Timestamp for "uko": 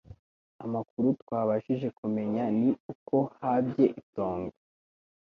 2.93-3.15